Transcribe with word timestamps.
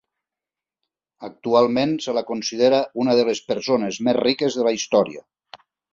Actualment 1.27 1.93
se 2.05 2.15
la 2.19 2.23
considera 2.29 2.79
una 3.05 3.15
de 3.21 3.27
les 3.29 3.43
persones 3.53 4.01
més 4.09 4.19
riques 4.21 4.59
de 4.61 4.67
la 4.71 4.75
història. 4.79 5.23